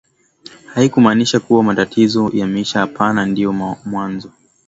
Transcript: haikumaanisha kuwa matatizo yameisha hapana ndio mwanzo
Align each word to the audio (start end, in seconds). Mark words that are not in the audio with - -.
haikumaanisha 0.73 1.39
kuwa 1.39 1.63
matatizo 1.63 2.29
yameisha 2.33 2.79
hapana 2.79 3.25
ndio 3.25 3.53
mwanzo 3.85 4.31